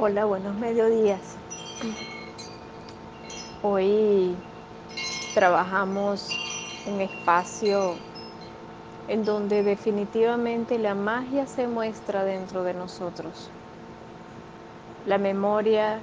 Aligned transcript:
Hola, 0.00 0.26
buenos 0.26 0.54
mediodías. 0.54 1.18
Hoy 3.64 4.36
trabajamos 5.34 6.30
un 6.86 7.00
espacio 7.00 7.96
en 9.08 9.24
donde 9.24 9.64
definitivamente 9.64 10.78
la 10.78 10.94
magia 10.94 11.48
se 11.48 11.66
muestra 11.66 12.22
dentro 12.22 12.62
de 12.62 12.74
nosotros. 12.74 13.50
La 15.04 15.18
memoria 15.18 15.98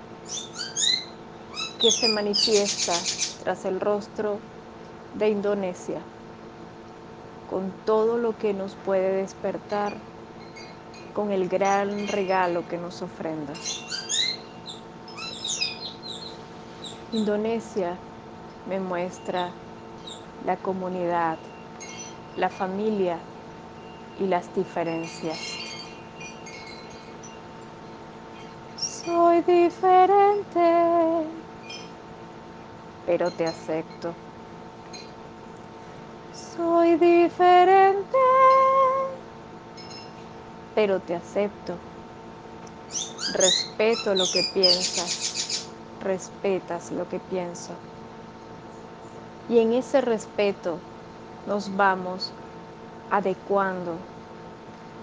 que 1.80 1.90
se 1.90 2.09
manifiesta 2.09 2.91
tras 3.46 3.64
el 3.64 3.80
rostro 3.80 4.40
de 5.18 5.30
Indonesia, 5.30 6.02
con 7.50 7.72
todo 7.86 8.18
lo 8.18 8.38
que 8.38 8.54
nos 8.54 8.76
puede 8.76 9.22
despertar, 9.22 9.94
con 11.13 11.31
el 11.31 11.48
gran 11.48 12.08
regalo 12.08 12.67
que 12.67 12.77
nos 12.77 13.02
ofrenda. 13.02 13.53
Indonesia 17.13 17.98
me 18.67 18.80
muestra 18.80 19.52
la 20.45 20.58
comunidad, 20.58 21.38
la 22.36 22.50
familia 22.50 23.17
y 24.20 24.27
las 24.27 24.53
diferencias. 24.55 25.39
Soy 28.77 29.41
diferente, 29.41 31.23
pero 33.05 33.31
te 33.31 33.45
acepto. 33.45 34.14
Soy 36.34 36.95
diferente, 36.95 38.17
pero 40.76 41.00
te 41.00 41.16
acepto. 41.16 41.76
Respeto 43.34 44.14
lo 44.14 44.26
que 44.31 44.44
piensas 44.54 45.36
respetas 46.06 46.92
lo 46.92 47.09
que 47.09 47.20
pienso. 47.20 47.73
Y 49.50 49.59
en 49.59 49.73
ese 49.73 50.00
respeto 50.02 50.78
nos 51.48 51.76
vamos 51.76 52.32
adecuando 53.12 53.98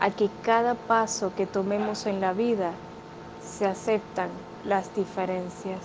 a 0.00 0.10
que 0.10 0.30
cada 0.42 0.74
paso 0.74 1.32
que 1.36 1.46
tomemos 1.46 2.06
en 2.06 2.20
la 2.20 2.32
vida 2.32 2.72
se 3.44 3.66
aceptan 3.66 4.30
las 4.64 4.94
diferencias. 4.94 5.80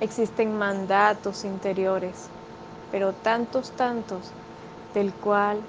Existen 0.00 0.56
mandatos 0.56 1.44
interiores, 1.44 2.28
pero 2.90 3.12
tantos, 3.12 3.70
tantos, 3.72 4.30
del 4.94 5.12
cual 5.12 5.60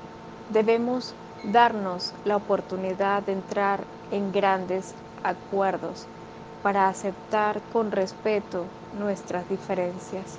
debemos 0.51 1.13
darnos 1.43 2.13
la 2.25 2.35
oportunidad 2.35 3.23
de 3.23 3.33
entrar 3.33 3.83
en 4.11 4.31
grandes 4.31 4.93
acuerdos 5.23 6.05
para 6.63 6.87
aceptar 6.87 7.61
con 7.71 7.91
respeto 7.91 8.65
nuestras 8.99 9.47
diferencias. 9.49 10.37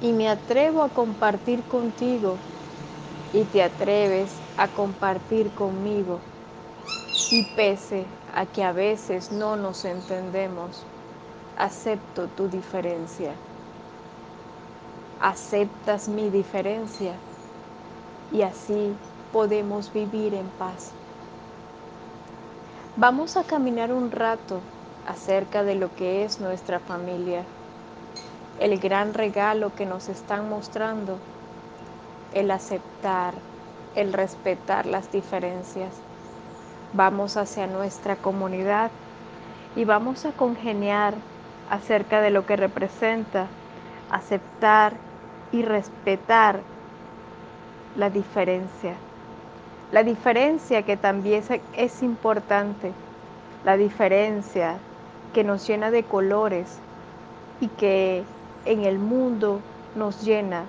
Y 0.00 0.12
me 0.12 0.28
atrevo 0.28 0.82
a 0.82 0.88
compartir 0.88 1.62
contigo 1.62 2.36
y 3.32 3.42
te 3.44 3.62
atreves 3.62 4.30
a 4.56 4.68
compartir 4.68 5.50
conmigo. 5.50 6.18
Y 7.30 7.42
pese 7.56 8.04
a 8.34 8.46
que 8.46 8.62
a 8.62 8.72
veces 8.72 9.32
no 9.32 9.56
nos 9.56 9.84
entendemos, 9.84 10.82
acepto 11.58 12.26
tu 12.28 12.48
diferencia. 12.48 13.32
Aceptas 15.20 16.08
mi 16.08 16.28
diferencia 16.30 17.12
y 18.34 18.42
así 18.42 18.92
podemos 19.32 19.92
vivir 19.92 20.34
en 20.34 20.48
paz. 20.58 20.90
Vamos 22.96 23.36
a 23.36 23.44
caminar 23.44 23.92
un 23.92 24.10
rato 24.10 24.60
acerca 25.06 25.62
de 25.62 25.76
lo 25.76 25.94
que 25.94 26.24
es 26.24 26.40
nuestra 26.40 26.80
familia, 26.80 27.44
el 28.60 28.78
gran 28.78 29.14
regalo 29.14 29.74
que 29.74 29.86
nos 29.86 30.08
están 30.08 30.48
mostrando, 30.48 31.18
el 32.34 32.50
aceptar, 32.50 33.34
el 33.94 34.12
respetar 34.12 34.86
las 34.86 35.12
diferencias. 35.12 35.92
Vamos 36.92 37.36
hacia 37.36 37.66
nuestra 37.66 38.16
comunidad 38.16 38.90
y 39.76 39.84
vamos 39.84 40.24
a 40.24 40.32
congeniar 40.32 41.14
acerca 41.70 42.20
de 42.20 42.30
lo 42.30 42.46
que 42.46 42.56
representa 42.56 43.46
aceptar 44.10 44.94
y 45.52 45.62
respetar 45.62 46.60
la 47.96 48.10
diferencia. 48.10 48.94
La 49.92 50.02
diferencia 50.02 50.82
que 50.82 50.96
también 50.96 51.42
es 51.76 52.02
importante, 52.02 52.92
la 53.64 53.76
diferencia 53.76 54.78
que 55.32 55.44
nos 55.44 55.66
llena 55.66 55.90
de 55.90 56.02
colores 56.02 56.78
y 57.60 57.68
que 57.68 58.24
en 58.64 58.84
el 58.84 58.98
mundo 58.98 59.60
nos 59.94 60.24
llena 60.24 60.64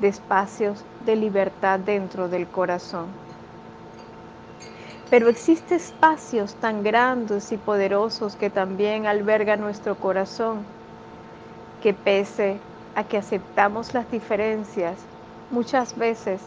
de 0.00 0.08
espacios 0.08 0.84
de 1.06 1.16
libertad 1.16 1.80
dentro 1.80 2.28
del 2.28 2.46
corazón. 2.46 3.06
Pero 5.08 5.28
existen 5.28 5.78
espacios 5.78 6.54
tan 6.56 6.82
grandes 6.82 7.52
y 7.52 7.56
poderosos 7.56 8.36
que 8.36 8.50
también 8.50 9.06
alberga 9.06 9.56
nuestro 9.56 9.94
corazón, 9.94 10.64
que 11.82 11.94
pese 11.94 12.58
a 12.94 13.04
que 13.04 13.16
aceptamos 13.16 13.94
las 13.94 14.10
diferencias, 14.10 14.96
muchas 15.50 15.96
veces 15.96 16.40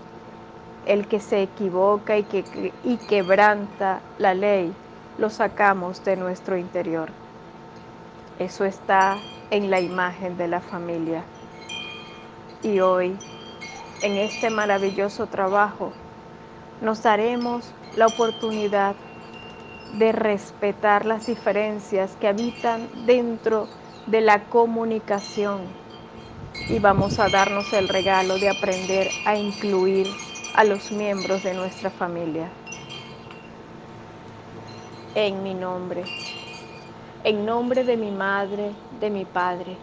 el 0.90 1.08
que 1.08 1.20
se 1.20 1.44
equivoca 1.44 2.18
y 2.18 2.24
que 2.24 2.74
y 2.84 2.98
quebranta 2.98 4.02
la 4.18 4.34
ley, 4.34 4.74
lo 5.20 5.30
sacamos 5.30 6.04
de 6.04 6.16
nuestro 6.16 6.58
interior. 6.58 7.10
Eso 8.40 8.66
está 8.66 9.18
en 9.52 9.70
la 9.70 9.80
imagen 9.82 10.36
de 10.36 10.48
la 10.48 10.62
familia. 10.62 11.24
Y 12.64 12.80
hoy, 12.80 13.16
en 14.02 14.18
este 14.18 14.50
maravilloso 14.50 15.28
trabajo, 15.28 15.92
nos 16.82 17.04
daremos 17.04 17.72
la 17.96 18.08
oportunidad 18.08 18.96
de 20.00 20.12
respetar 20.12 21.06
las 21.06 21.28
diferencias 21.28 22.16
que 22.20 22.28
habitan 22.28 22.90
dentro 23.06 23.68
de 24.08 24.22
la 24.22 24.46
comunicación 24.46 25.62
y 26.68 26.80
vamos 26.80 27.20
a 27.20 27.30
darnos 27.30 27.74
el 27.74 27.88
regalo 27.88 28.40
de 28.40 28.50
aprender 28.50 29.08
a 29.26 29.36
incluir 29.36 30.08
a 30.60 30.66
los 30.66 30.92
miembros 30.92 31.42
de 31.46 31.54
nuestra 31.54 31.90
familia. 31.90 32.50
En 35.16 35.42
mi 35.42 35.54
nombre, 35.54 36.04
en 37.24 37.46
nombre 37.46 37.86
de 37.86 37.96
mi 37.96 38.12
madre, 38.12 38.74
de 39.00 39.10
mi 39.10 39.24
padre, 39.24 39.78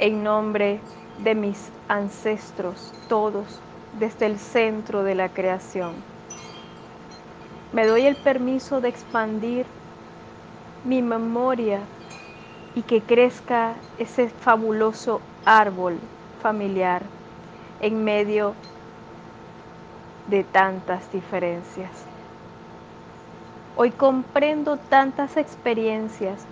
en 0.00 0.24
nombre 0.24 0.80
de 1.22 1.36
mis 1.36 1.70
ancestros, 1.88 2.92
todos, 3.08 3.46
desde 4.00 4.26
el 4.26 4.40
centro 4.40 5.04
de 5.04 5.14
la 5.14 5.28
creación. 5.28 5.92
Me 7.72 7.86
doy 7.86 8.06
el 8.06 8.16
permiso 8.16 8.80
de 8.80 8.88
expandir 8.88 9.66
mi 10.84 11.00
memoria 11.00 11.78
y 12.74 12.82
que 12.82 13.00
crezca 13.00 13.74
ese 14.00 14.28
fabuloso 14.30 15.20
árbol 15.44 15.94
familiar 16.42 17.02
en 17.80 18.02
medio 18.02 18.52
de 20.28 20.42
tantas 20.42 21.10
diferencias. 21.12 21.90
Hoy 23.76 23.90
comprendo 23.90 24.76
tantas 24.76 25.36
experiencias 25.36 26.44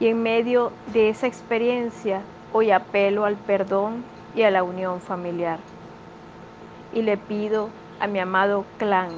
y 0.00 0.08
en 0.08 0.22
medio 0.22 0.72
de 0.92 1.10
esa 1.10 1.26
experiencia 1.26 2.22
hoy 2.52 2.70
apelo 2.70 3.24
al 3.24 3.36
perdón 3.36 4.02
y 4.34 4.42
a 4.42 4.50
la 4.50 4.62
unión 4.62 5.00
familiar. 5.00 5.58
Y 6.94 7.02
le 7.02 7.16
pido 7.16 7.68
a 8.00 8.06
mi 8.06 8.18
amado 8.18 8.64
clan 8.78 9.10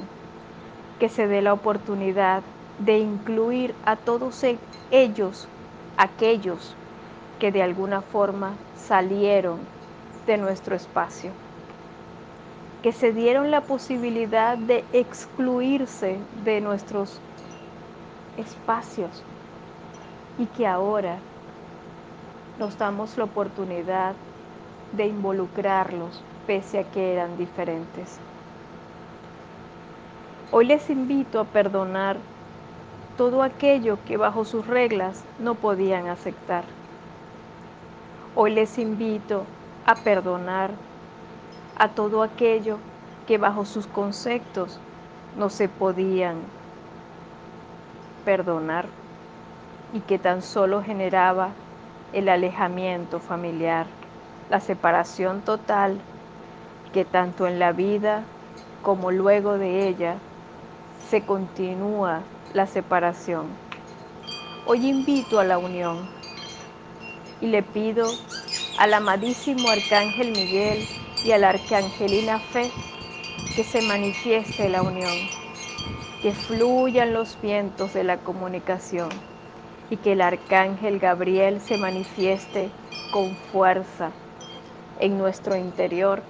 que 0.99 1.09
se 1.09 1.27
dé 1.27 1.41
la 1.41 1.53
oportunidad 1.53 2.43
de 2.79 2.99
incluir 2.99 3.73
a 3.85 3.95
todos 3.95 4.43
e-, 4.43 4.59
ellos, 4.91 5.47
aquellos 5.97 6.75
que 7.39 7.51
de 7.51 7.63
alguna 7.63 8.01
forma 8.01 8.53
salieron 8.75 9.59
de 10.27 10.37
nuestro 10.37 10.75
espacio 10.75 11.31
que 12.83 12.91
se 12.91 13.13
dieron 13.13 13.49
la 13.49 13.61
posibilidad 13.61 14.57
de 14.57 14.83
excluirse 14.91 16.19
de 16.43 16.59
nuestros 16.59 17.17
espacios 18.37 19.23
y 20.37 20.45
que 20.47 20.67
ahora 20.67 21.17
nos 22.59 22.77
damos 22.77 23.17
la 23.17 23.23
oportunidad 23.23 24.15
de 24.91 25.07
involucrarlos 25.07 26.21
pese 26.45 26.79
a 26.79 26.83
que 26.83 27.13
eran 27.13 27.37
diferentes. 27.37 28.19
Hoy 30.51 30.65
les 30.65 30.89
invito 30.89 31.39
a 31.39 31.45
perdonar 31.45 32.17
todo 33.17 33.43
aquello 33.43 33.97
que 34.05 34.17
bajo 34.17 34.43
sus 34.43 34.67
reglas 34.67 35.23
no 35.39 35.55
podían 35.55 36.07
aceptar. 36.07 36.65
Hoy 38.35 38.51
les 38.51 38.77
invito 38.77 39.45
a 39.85 39.95
perdonar 39.95 40.71
a 41.77 41.89
todo 41.89 42.23
aquello 42.23 42.77
que 43.27 43.37
bajo 43.37 43.65
sus 43.65 43.87
conceptos 43.87 44.79
no 45.37 45.49
se 45.49 45.67
podían 45.67 46.37
perdonar 48.25 48.85
y 49.93 49.99
que 50.01 50.17
tan 50.17 50.41
solo 50.41 50.83
generaba 50.83 51.49
el 52.13 52.29
alejamiento 52.29 53.19
familiar, 53.19 53.85
la 54.49 54.59
separación 54.59 55.41
total 55.41 55.99
que 56.93 57.05
tanto 57.05 57.47
en 57.47 57.59
la 57.59 57.71
vida 57.71 58.23
como 58.83 59.11
luego 59.11 59.57
de 59.57 59.87
ella 59.87 60.15
se 61.09 61.21
continúa 61.21 62.21
la 62.53 62.67
separación. 62.67 63.47
Hoy 64.65 64.87
invito 64.87 65.39
a 65.39 65.43
la 65.43 65.57
unión 65.57 66.07
y 67.41 67.47
le 67.47 67.63
pido 67.63 68.07
al 68.77 68.93
amadísimo 68.93 69.69
Arcángel 69.69 70.31
Miguel 70.31 70.87
y 71.23 71.31
a 71.31 71.37
la 71.37 71.49
Arcangelina 71.49 72.39
Fe 72.39 72.69
que 73.55 73.63
se 73.63 73.81
manifieste 73.81 74.67
la 74.67 74.81
unión, 74.81 75.13
que 76.21 76.33
fluyan 76.33 77.13
los 77.13 77.39
vientos 77.41 77.93
de 77.93 78.03
la 78.03 78.17
comunicación 78.17 79.09
y 79.89 79.97
que 79.97 80.13
el 80.13 80.21
Arcángel 80.21 80.99
Gabriel 80.99 81.61
se 81.61 81.77
manifieste 81.77 82.69
con 83.11 83.35
fuerza 83.51 84.11
en 84.99 85.17
nuestro 85.17 85.55
interior 85.55 86.21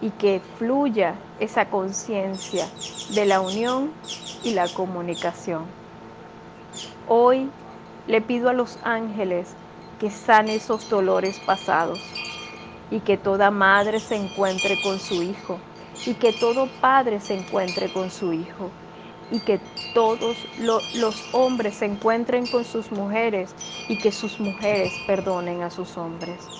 y 0.00 0.10
que 0.10 0.40
fluya 0.58 1.14
esa 1.40 1.66
conciencia 1.66 2.66
de 3.10 3.26
la 3.26 3.40
unión 3.40 3.90
y 4.42 4.50
la 4.50 4.68
comunicación. 4.68 5.64
Hoy 7.08 7.50
le 8.06 8.20
pido 8.20 8.48
a 8.48 8.52
los 8.54 8.78
ángeles 8.84 9.48
que 10.00 10.10
sane 10.10 10.54
esos 10.54 10.88
dolores 10.88 11.38
pasados 11.40 12.00
y 12.90 13.00
que 13.00 13.16
toda 13.16 13.50
madre 13.50 14.00
se 14.00 14.16
encuentre 14.16 14.76
con 14.80 14.98
su 15.00 15.22
hijo 15.22 15.58
y 16.04 16.14
que 16.14 16.32
todo 16.32 16.66
padre 16.80 17.20
se 17.20 17.34
encuentre 17.34 17.88
con 17.90 18.10
su 18.10 18.32
hijo 18.32 18.70
y 19.30 19.40
que 19.40 19.58
todos 19.94 20.36
los 20.56 21.24
hombres 21.32 21.76
se 21.76 21.86
encuentren 21.86 22.46
con 22.46 22.64
sus 22.64 22.90
mujeres 22.92 23.54
y 23.88 23.96
que 23.96 24.12
sus 24.12 24.40
mujeres 24.40 25.00
perdonen 25.06 25.62
a 25.62 25.70
sus 25.70 25.96
hombres. 25.96 26.50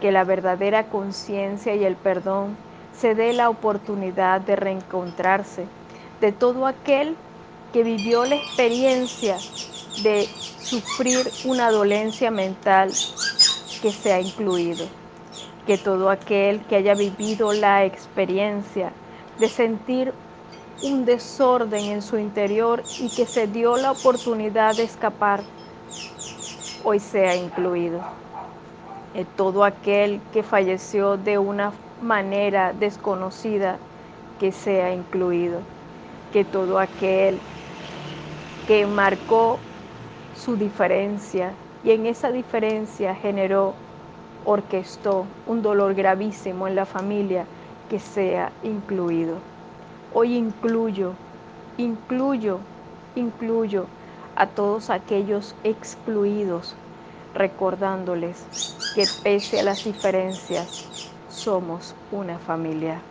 Que 0.00 0.12
la 0.12 0.24
verdadera 0.24 0.88
conciencia 0.90 1.74
y 1.74 1.84
el 1.84 1.96
perdón 1.96 2.56
se 2.92 3.14
dé 3.14 3.32
la 3.32 3.48
oportunidad 3.50 4.40
de 4.40 4.56
reencontrarse 4.56 5.66
de 6.20 6.32
todo 6.32 6.66
aquel 6.66 7.16
que 7.72 7.82
vivió 7.82 8.24
la 8.26 8.36
experiencia 8.36 9.44
de 9.96 10.28
sufrir 10.58 11.32
una 11.42 11.70
dolencia 11.70 12.30
mental 12.30 12.98
que 13.80 13.92
sea 13.92 14.20
incluido. 14.20 14.90
Que 15.68 15.76
todo 15.76 16.08
aquel 16.08 16.64
que 16.64 16.76
haya 16.76 16.94
vivido 16.94 17.52
la 17.52 17.84
experiencia 17.84 18.90
de 19.38 19.50
sentir 19.50 20.14
un 20.80 21.04
desorden 21.04 21.90
en 21.90 22.00
su 22.00 22.16
interior 22.16 22.82
y 22.98 23.10
que 23.10 23.26
se 23.26 23.46
dio 23.48 23.76
la 23.76 23.90
oportunidad 23.90 24.76
de 24.76 24.84
escapar, 24.84 25.44
hoy 26.82 27.00
sea 27.00 27.36
incluido. 27.36 28.00
Que 29.12 29.26
todo 29.26 29.62
aquel 29.62 30.22
que 30.32 30.42
falleció 30.42 31.18
de 31.18 31.36
una 31.36 31.74
manera 32.00 32.72
desconocida, 32.72 33.76
que 34.40 34.52
sea 34.52 34.94
incluido. 34.94 35.60
Que 36.32 36.46
todo 36.46 36.78
aquel 36.78 37.42
que 38.66 38.86
marcó 38.86 39.58
su 40.32 40.56
diferencia 40.56 41.52
y 41.84 41.90
en 41.90 42.06
esa 42.06 42.32
diferencia 42.32 43.14
generó, 43.14 43.74
orquestó 44.48 45.26
un 45.46 45.60
dolor 45.60 45.94
gravísimo 45.94 46.66
en 46.66 46.74
la 46.74 46.86
familia, 46.86 47.44
que 47.90 47.98
sea 47.98 48.50
incluido. 48.62 49.36
Hoy 50.14 50.36
incluyo, 50.36 51.12
incluyo, 51.76 52.58
incluyo 53.14 53.84
a 54.36 54.46
todos 54.46 54.88
aquellos 54.88 55.54
excluidos, 55.64 56.74
recordándoles 57.34 58.42
que 58.94 59.04
pese 59.22 59.60
a 59.60 59.64
las 59.64 59.84
diferencias, 59.84 61.12
somos 61.28 61.94
una 62.10 62.38
familia. 62.38 63.02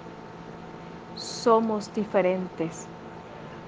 Somos 1.17 1.93
diferentes 1.93 2.87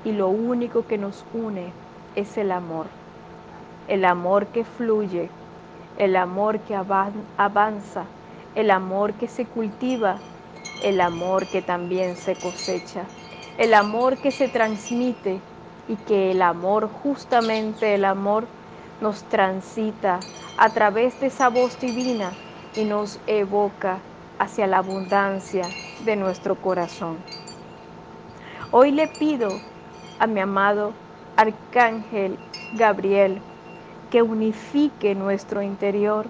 y 0.04 0.12
lo 0.12 0.30
único 0.30 0.88
que 0.88 0.98
nos 0.98 1.24
une 1.36 1.72
es 2.16 2.36
el 2.40 2.52
amor. 2.52 2.88
El 3.88 4.06
amor 4.06 4.48
que 4.48 4.66
fluye, 4.66 5.30
el 6.00 6.16
amor 6.16 6.60
que 6.62 6.76
avanza, 6.76 8.06
el 8.56 8.72
amor 8.72 9.14
que 9.14 9.28
se 9.28 9.46
cultiva, 9.46 10.18
el 10.84 11.00
amor 11.02 11.46
que 11.46 11.62
también 11.62 12.16
se 12.16 12.36
cosecha 12.36 13.06
el 13.60 13.74
amor 13.74 14.18
que 14.18 14.32
se 14.32 14.48
transmite 14.48 15.42
y 15.90 15.96
que 15.98 16.32
el 16.32 16.42
amor, 16.42 16.90
justamente 17.04 17.94
el 17.94 18.06
amor, 18.06 18.46
nos 19.02 19.22
transita 19.24 20.22
a 20.58 20.70
través 20.70 21.20
de 21.20 21.28
esa 21.28 21.50
voz 21.50 21.78
divina 21.80 22.32
y 22.78 22.86
nos 22.86 23.20
evoca 23.28 23.98
hacia 24.40 24.66
la 24.66 24.78
abundancia 24.78 25.66
de 26.06 26.16
nuestro 26.16 26.56
corazón. 26.56 27.18
Hoy 28.72 28.92
le 28.92 29.10
pido 29.10 29.50
a 30.20 30.28
mi 30.28 30.40
amado 30.40 30.94
Arcángel 31.36 32.38
Gabriel 32.76 33.42
que 34.12 34.22
unifique 34.22 35.16
nuestro 35.16 35.62
interior 35.62 36.26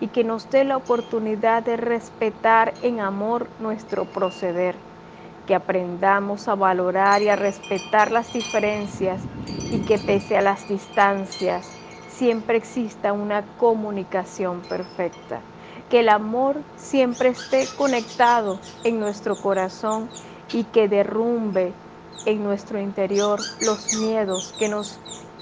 y 0.00 0.08
que 0.08 0.24
nos 0.24 0.50
dé 0.50 0.64
la 0.64 0.76
oportunidad 0.76 1.62
de 1.62 1.76
respetar 1.76 2.74
en 2.82 3.00
amor 3.00 3.46
nuestro 3.60 4.04
proceder 4.04 4.74
que 5.46 5.54
aprendamos 5.54 6.48
a 6.48 6.54
valorar 6.54 7.22
y 7.22 7.28
a 7.28 7.36
respetar 7.36 8.12
las 8.12 8.32
diferencias 8.32 9.20
y 9.72 9.78
que 9.78 9.98
pese 9.98 10.36
a 10.36 10.42
las 10.42 10.68
distancias 10.68 11.66
siempre 12.08 12.56
exista 12.56 13.12
una 13.12 13.42
comunicación 13.58 14.60
perfecta. 14.60 15.40
Que 15.90 16.00
el 16.00 16.08
amor 16.08 16.56
siempre 16.76 17.30
esté 17.30 17.66
conectado 17.76 18.58
en 18.84 19.00
nuestro 19.00 19.34
corazón 19.36 20.08
y 20.52 20.64
que 20.64 20.88
derrumbe 20.88 21.72
en 22.26 22.44
nuestro 22.44 22.80
interior 22.80 23.40
los 23.60 23.92
miedos 23.92 24.52
que 24.58 24.68
nos 24.68 24.98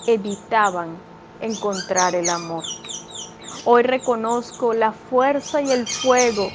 evitaban 0.07 1.08
encontrar 1.41 2.15
el 2.15 2.29
amor. 2.29 2.65
Hoy 3.65 3.83
reconozco 3.83 4.73
la 4.73 4.93
fuerza 4.93 5.61
y 5.61 5.71
el 5.71 5.87
fuego 5.87 6.51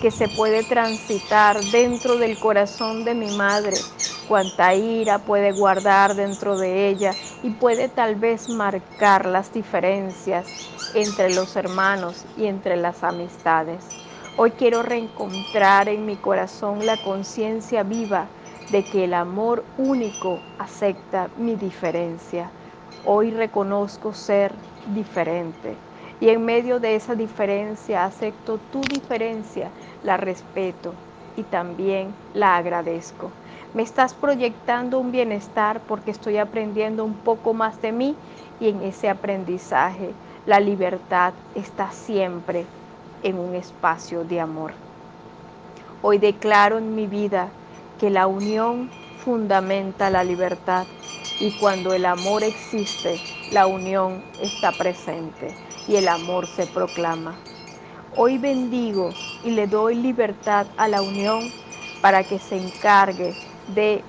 que 0.00 0.10
se 0.10 0.28
puede 0.28 0.62
transitar 0.62 1.62
dentro 1.64 2.18
del 2.18 2.36
corazón 2.38 3.04
de 3.04 3.14
mi 3.14 3.30
madre, 3.30 3.82
cuánta 4.28 4.74
ira 4.74 5.18
puede 5.18 5.52
guardar 5.52 6.14
dentro 6.14 6.58
de 6.58 6.88
ella 6.88 7.14
y 7.42 7.50
puede 7.50 7.88
tal 7.88 8.16
vez 8.16 8.48
marcar 8.48 9.26
las 9.26 9.52
diferencias 9.52 10.46
entre 10.94 11.28
los 11.28 11.56
hermanos 11.56 12.24
y 12.36 12.46
entre 12.46 12.76
las 12.76 13.02
amistades. 13.04 13.84
Hoy 14.36 14.50
quiero 14.50 14.82
reencontrar 14.82 15.88
en 15.88 16.04
mi 16.04 16.16
corazón 16.16 16.84
la 16.84 16.96
conciencia 16.98 17.82
viva 17.82 18.26
de 18.70 18.82
que 18.82 19.04
el 19.04 19.14
amor 19.14 19.64
único 19.78 20.38
acepta 20.58 21.28
mi 21.38 21.54
diferencia. 21.54 22.50
Hoy 23.08 23.30
reconozco 23.30 24.12
ser 24.12 24.50
diferente 24.92 25.76
y 26.20 26.30
en 26.30 26.44
medio 26.44 26.80
de 26.80 26.96
esa 26.96 27.14
diferencia 27.14 28.04
acepto 28.04 28.58
tu 28.72 28.80
diferencia, 28.80 29.70
la 30.02 30.16
respeto 30.16 30.92
y 31.36 31.44
también 31.44 32.12
la 32.34 32.56
agradezco. 32.56 33.30
Me 33.74 33.84
estás 33.84 34.12
proyectando 34.12 34.98
un 34.98 35.12
bienestar 35.12 35.80
porque 35.86 36.10
estoy 36.10 36.38
aprendiendo 36.38 37.04
un 37.04 37.14
poco 37.14 37.54
más 37.54 37.80
de 37.80 37.92
mí 37.92 38.16
y 38.58 38.70
en 38.70 38.82
ese 38.82 39.08
aprendizaje 39.08 40.10
la 40.44 40.58
libertad 40.58 41.32
está 41.54 41.92
siempre 41.92 42.64
en 43.22 43.38
un 43.38 43.54
espacio 43.54 44.24
de 44.24 44.40
amor. 44.40 44.72
Hoy 46.02 46.18
declaro 46.18 46.78
en 46.78 46.96
mi 46.96 47.06
vida 47.06 47.50
que 48.00 48.10
la 48.10 48.26
unión 48.26 48.90
fundamenta 49.26 50.08
la 50.08 50.22
libertad 50.22 50.86
y 51.40 51.50
cuando 51.58 51.92
el 51.92 52.06
amor 52.06 52.44
existe, 52.44 53.18
la 53.50 53.66
unión 53.66 54.22
está 54.40 54.70
presente 54.70 55.52
y 55.88 55.96
el 55.96 56.06
amor 56.06 56.46
se 56.46 56.64
proclama. 56.64 57.34
Hoy 58.16 58.38
bendigo 58.38 59.10
y 59.42 59.50
le 59.50 59.66
doy 59.66 59.96
libertad 59.96 60.68
a 60.76 60.86
la 60.86 61.02
unión 61.02 61.50
para 62.00 62.22
que 62.22 62.38
se 62.38 62.56
encargue 62.56 63.34
de 63.74 64.04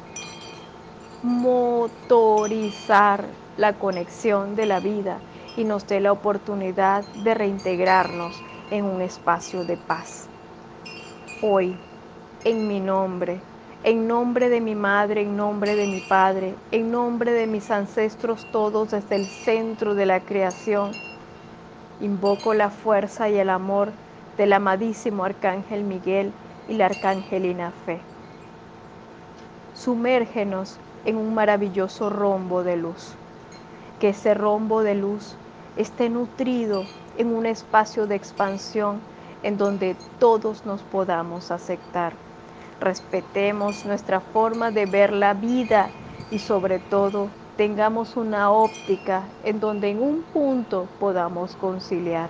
motorizar 1.23 3.25
la 3.57 3.73
conexión 3.73 4.55
de 4.55 4.67
la 4.67 4.79
vida 4.79 5.17
y 5.57 5.63
nos 5.63 5.87
dé 5.87 5.99
la 5.99 6.11
oportunidad 6.11 7.03
de 7.23 7.33
reintegrarnos 7.33 8.35
en 8.69 8.85
un 8.85 9.01
espacio 9.01 9.65
de 9.65 9.77
paz. 9.77 10.27
Hoy, 11.41 11.75
en 12.43 12.67
mi 12.67 12.79
nombre, 12.79 13.41
en 13.83 14.07
nombre 14.07 14.49
de 14.49 14.61
mi 14.61 14.75
madre, 14.75 15.21
en 15.21 15.37
nombre 15.37 15.75
de 15.75 15.87
mi 15.87 16.01
padre, 16.01 16.55
en 16.71 16.91
nombre 16.91 17.31
de 17.31 17.47
mis 17.47 17.71
ancestros 17.71 18.45
todos 18.51 18.91
desde 18.91 19.15
el 19.15 19.25
centro 19.25 19.95
de 19.95 20.05
la 20.05 20.19
creación, 20.19 20.91
Invoco 21.99 22.53
la 22.53 22.69
fuerza 22.69 23.27
y 23.27 23.37
el 23.39 23.49
amor 23.49 23.89
del 24.37 24.53
amadísimo 24.53 25.23
Arcángel 25.23 25.83
Miguel 25.83 26.31
y 26.69 26.75
la 26.75 26.85
Arcangelina 26.85 27.71
Fe. 27.71 27.99
Sumérgenos 29.73 30.77
en 31.05 31.17
un 31.17 31.33
maravilloso 31.33 32.11
rombo 32.11 32.63
de 32.63 32.77
luz 32.77 33.15
que 33.99 34.09
ese 34.09 34.35
rombo 34.35 34.83
de 34.83 34.93
luz 34.93 35.35
esté 35.75 36.09
nutrido 36.09 36.83
en 37.17 37.35
un 37.35 37.47
espacio 37.47 38.05
de 38.05 38.13
expansión 38.13 38.99
en 39.41 39.57
donde 39.57 39.95
todos 40.19 40.67
nos 40.67 40.83
podamos 40.83 41.49
aceptar. 41.49 42.26
Respetemos 42.79 43.85
nuestra 43.85 44.19
forma 44.19 44.71
de 44.71 44.85
ver 44.85 45.11
la 45.11 45.33
vida 45.33 45.89
y 46.31 46.39
sobre 46.39 46.79
todo 46.79 47.29
tengamos 47.57 48.15
una 48.15 48.51
óptica 48.51 49.23
en 49.43 49.59
donde 49.59 49.89
en 49.89 50.01
un 50.01 50.21
punto 50.21 50.87
podamos 50.99 51.55
conciliar. 51.55 52.29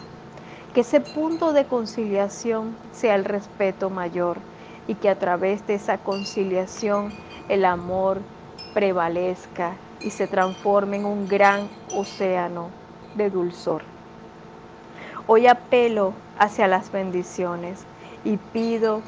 Que 0.73 0.81
ese 0.81 1.01
punto 1.01 1.51
de 1.51 1.65
conciliación 1.65 2.77
sea 2.93 3.15
el 3.15 3.25
respeto 3.25 3.89
mayor 3.89 4.37
y 4.87 4.95
que 4.95 5.09
a 5.09 5.19
través 5.19 5.67
de 5.67 5.75
esa 5.75 5.97
conciliación 5.97 7.11
el 7.49 7.65
amor 7.65 8.19
prevalezca 8.73 9.73
y 10.01 10.11
se 10.11 10.27
transforme 10.27 10.97
en 10.97 11.05
un 11.05 11.27
gran 11.27 11.67
océano 11.93 12.69
de 13.15 13.29
dulzor. 13.29 13.81
Hoy 15.27 15.47
apelo 15.47 16.13
hacia 16.39 16.67
las 16.67 16.91
bendiciones 16.91 17.83
y 18.23 18.37
pido 18.37 19.01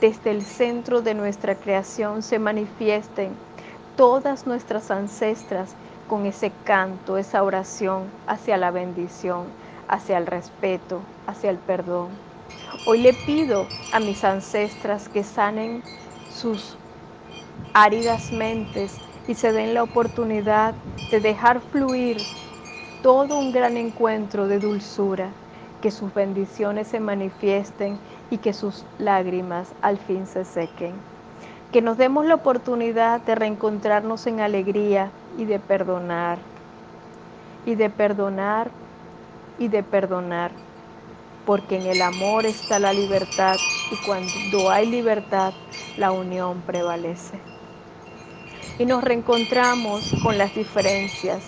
desde 0.00 0.30
el 0.30 0.42
centro 0.42 1.02
de 1.02 1.14
nuestra 1.14 1.54
creación 1.54 2.22
se 2.22 2.38
manifiesten 2.38 3.32
todas 3.96 4.46
nuestras 4.46 4.90
ancestras 4.90 5.74
con 6.08 6.26
ese 6.26 6.52
canto, 6.64 7.16
esa 7.16 7.42
oración 7.42 8.04
hacia 8.26 8.56
la 8.56 8.70
bendición, 8.70 9.46
hacia 9.88 10.18
el 10.18 10.26
respeto, 10.26 11.00
hacia 11.26 11.50
el 11.50 11.58
perdón. 11.58 12.08
Hoy 12.86 12.98
le 12.98 13.12
pido 13.12 13.66
a 13.92 14.00
mis 14.00 14.24
ancestras 14.24 15.08
que 15.08 15.22
sanen 15.22 15.82
sus 16.34 16.76
áridas 17.72 18.32
mentes 18.32 18.98
y 19.26 19.34
se 19.34 19.52
den 19.52 19.74
la 19.74 19.82
oportunidad 19.82 20.74
de 21.10 21.20
dejar 21.20 21.60
fluir 21.60 22.18
todo 23.02 23.38
un 23.38 23.52
gran 23.52 23.76
encuentro 23.76 24.48
de 24.48 24.58
dulzura, 24.58 25.30
que 25.80 25.90
sus 25.90 26.12
bendiciones 26.14 26.88
se 26.88 27.00
manifiesten 27.00 27.98
y 28.30 28.38
que 28.38 28.52
sus 28.52 28.84
lágrimas 28.98 29.74
al 29.82 29.98
fin 29.98 30.26
se 30.26 30.44
sequen. 30.44 30.92
Que 31.72 31.82
nos 31.82 31.96
demos 31.96 32.26
la 32.26 32.34
oportunidad 32.34 33.20
de 33.20 33.34
reencontrarnos 33.34 34.26
en 34.26 34.40
alegría 34.40 35.10
y 35.36 35.44
de 35.44 35.58
perdonar, 35.58 36.38
y 37.66 37.74
de 37.74 37.90
perdonar, 37.90 38.70
y 39.58 39.68
de 39.68 39.82
perdonar, 39.82 40.50
porque 41.44 41.76
en 41.76 41.86
el 41.86 42.02
amor 42.02 42.46
está 42.46 42.78
la 42.78 42.92
libertad 42.92 43.56
y 43.90 43.96
cuando 44.06 44.70
hay 44.70 44.86
libertad, 44.86 45.52
la 45.96 46.12
unión 46.12 46.62
prevalece 46.62 47.38
y 48.78 48.86
nos 48.86 49.04
reencontramos 49.04 50.16
con 50.18 50.38
las 50.38 50.54
diferencias 50.54 51.44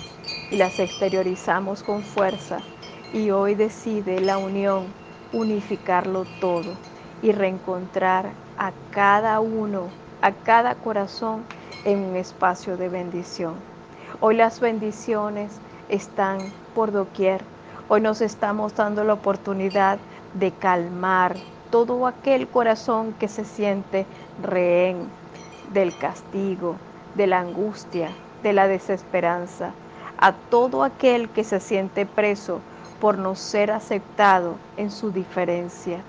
y 0.51 0.57
las 0.57 0.79
exteriorizamos 0.79 1.83
con 1.83 2.05
fuerza 2.05 2.65
y 3.13 3.31
hoy 3.31 3.55
decide 3.55 4.21
la 4.21 4.39
unión 4.39 4.95
unificarlo 5.33 6.25
todo 6.41 6.75
y 7.23 7.33
reencontrar 7.33 8.31
a 8.59 8.73
cada 8.91 9.41
uno, 9.41 9.89
a 10.23 10.33
cada 10.33 10.75
corazón 10.75 11.45
en 11.85 12.01
un 12.01 12.17
espacio 12.17 12.77
de 12.77 12.89
bendición. 12.89 13.55
Hoy 14.21 14.37
las 14.37 14.61
bendiciones 14.61 15.53
están 15.89 16.39
por 16.75 16.93
doquier. 16.93 17.43
Hoy 17.89 18.01
nos 18.01 18.21
estamos 18.21 18.75
dando 18.75 19.05
la 19.05 19.15
oportunidad 19.15 19.99
de 20.35 20.53
calmar 20.53 21.37
todo 21.71 22.07
aquel 22.07 22.49
corazón 22.49 23.13
que 23.13 23.29
se 23.29 23.45
siente 23.45 24.07
rehén 24.43 25.09
del 25.73 25.97
castigo, 25.97 26.77
de 27.15 27.27
la 27.27 27.41
angustia, 27.41 28.11
de 28.43 28.53
la 28.53 28.69
desesperanza, 28.69 29.73
a 30.19 30.33
todo 30.33 30.83
aquel 30.85 31.29
que 31.29 31.45
se 31.45 31.61
siente 31.61 32.07
preso 32.07 32.61
por 33.01 33.19
no 33.19 33.35
ser 33.35 33.71
aceptado 33.71 34.57
en 34.77 34.91
su 34.91 35.11
diferencia. 35.11 36.01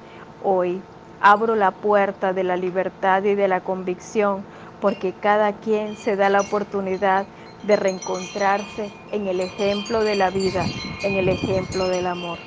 Hoy 0.43 0.81
abro 1.21 1.55
la 1.55 1.71
puerta 1.71 2.33
de 2.33 2.43
la 2.43 2.57
libertad 2.57 3.23
y 3.23 3.35
de 3.35 3.47
la 3.47 3.61
convicción 3.61 4.43
porque 4.81 5.13
cada 5.13 5.53
quien 5.53 5.95
se 5.95 6.15
da 6.15 6.29
la 6.29 6.41
oportunidad 6.41 7.25
de 7.63 7.75
reencontrarse 7.75 8.91
en 9.11 9.27
el 9.27 9.41
ejemplo 9.41 10.03
de 10.03 10.15
la 10.15 10.29
vida, 10.29 10.65
en 11.03 11.15
el 11.15 11.29
ejemplo 11.29 11.87
del 11.87 12.07
amor. 12.07 12.37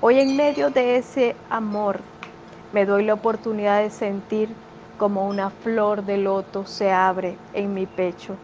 Hoy 0.00 0.20
en 0.20 0.36
medio 0.36 0.70
de 0.70 0.96
ese 0.96 1.36
amor 1.50 2.00
me 2.72 2.86
doy 2.86 3.04
la 3.04 3.14
oportunidad 3.14 3.82
de 3.82 3.90
sentir 3.90 4.48
como 4.98 5.28
una 5.28 5.50
flor 5.50 6.04
de 6.04 6.18
loto 6.18 6.66
se 6.66 6.90
abre 6.90 7.36
en 7.52 7.72
mi 7.74 7.86
pecho 7.86 8.34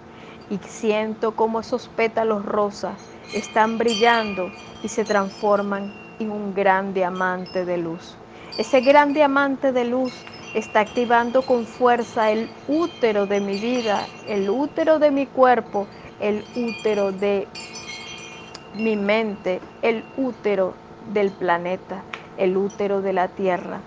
y 0.51 0.59
siento 0.59 1.33
como 1.33 1.61
esos 1.61 1.89
pétalos 1.89 2.45
rosas 2.45 3.14
están 3.33 3.79
brillando 3.79 4.51
y 4.83 4.89
se 4.89 5.05
transforman 5.05 5.93
en 6.19 6.31
un 6.31 6.55
gran 6.55 6.95
diamante 6.95 7.65
de 7.65 7.79
luz. 7.79 8.17
Ese 8.59 8.81
gran 8.81 9.13
diamante 9.13 9.73
de 9.73 9.85
luz 9.85 10.13
está 10.55 10.81
activando 10.81 11.43
con 11.43 11.67
fuerza 11.67 12.31
el 12.31 12.49
útero 12.69 13.27
de 13.27 13.41
mi 13.41 13.59
vida, 13.59 14.07
el 14.29 14.49
útero 14.49 14.99
de 14.99 15.11
mi 15.11 15.27
cuerpo, 15.27 15.87
el 16.21 16.45
útero 16.55 17.11
de 17.13 17.49
mi 18.75 18.97
mente, 18.97 19.61
el 19.83 20.05
útero 20.17 20.75
del 21.13 21.31
planeta, 21.33 22.03
el 22.37 22.57
útero 22.57 23.03
de 23.03 23.13
la 23.13 23.29
tierra. 23.29 23.81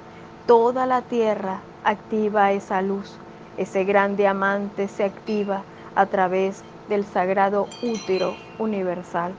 Toda 0.46 0.86
la 0.86 1.02
tierra 1.02 1.62
activa 1.84 2.52
esa 2.52 2.82
luz. 2.82 3.20
Ese 3.58 3.86
gran 3.86 4.18
diamante 4.18 4.88
se 4.88 5.04
activa 5.04 5.64
a 5.96 6.06
través 6.06 6.64
del 6.90 7.06
sagrado 7.06 7.68
útero 7.82 8.36
universal. 8.60 9.34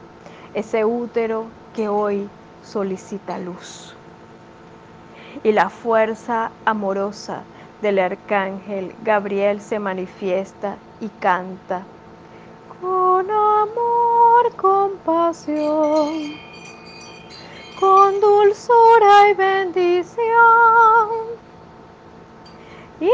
Ese 0.55 0.85
útero 0.85 1.47
que 1.75 1.88
hoy 1.88 2.28
solicita 2.62 3.38
luz. 3.38 3.95
Y 5.43 5.52
la 5.52 5.71
fuerza 5.71 6.50
amorosa 6.64 7.43
del 7.83 7.99
arcángel 7.99 8.95
Gabriel 9.02 9.61
se 9.61 9.78
manifiesta 9.78 10.76
y 11.00 11.09
canta. 11.09 11.83
Con 12.81 13.31
amor, 13.31 14.55
compasión, 14.57 16.35
con 17.78 18.21
dulzura 18.21 19.31
y 19.31 19.35
bendición 19.35 20.28
y 23.00 23.11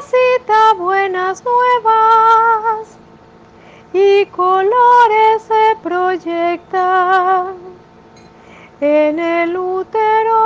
recita 0.00 0.72
buenas 0.78 1.44
nuevas 1.44 2.98
y 3.92 4.26
colores 4.26 5.42
se 5.46 5.76
proyectan 5.82 7.54
en 8.80 9.18
el 9.18 9.56
útero, 9.56 10.36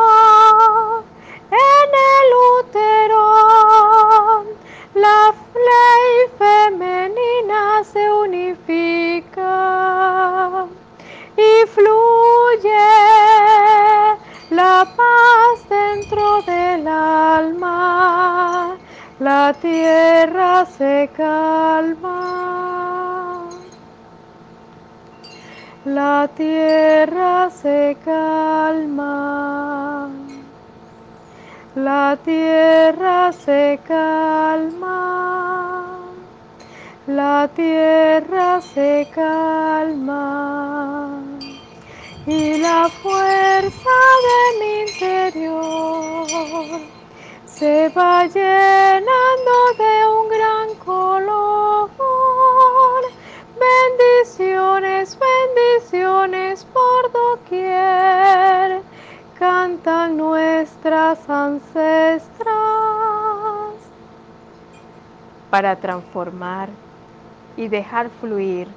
La 31.74 32.18
tierra 32.24 33.30
se 33.32 33.78
calma. 33.86 35.98
La 37.06 37.50
tierra 37.54 38.60
se 38.62 39.08
calma 39.14 41.22
y 42.26 42.58
la 42.58 42.88
fuerza 43.02 43.90
de 44.26 44.58
mi 44.60 44.80
interior 44.90 46.26
se 47.44 47.88
va 47.90 48.26
llenando 48.26 49.74
de 49.76 50.06
un 50.06 50.28
gran 50.28 50.74
color. 50.84 51.90
Bendiciones, 53.58 55.18
bendiciones 55.18 56.66
por 56.72 57.12
nuestras 59.84 61.28
ancestras 61.28 62.52
para 65.50 65.76
transformar 65.76 66.68
y 67.56 67.68
dejar 67.68 68.08
fluir 68.20 68.68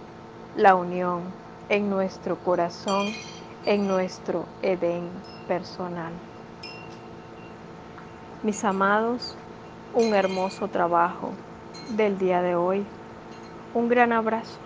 la 0.58 0.76
unión 0.76 1.22
en 1.70 1.90
nuestro 1.90 2.36
corazón, 2.38 3.08
en 3.66 3.88
nuestro 3.88 4.46
Edén 4.64 5.08
personal. 5.48 6.12
Mis 8.44 8.64
amados, 8.64 9.36
un 9.94 10.14
hermoso 10.14 10.68
trabajo 10.68 11.30
del 11.96 12.18
día 12.18 12.42
de 12.42 12.56
hoy. 12.56 12.84
Un 13.76 13.90
gran 13.90 14.12
abrazo. 14.12 14.65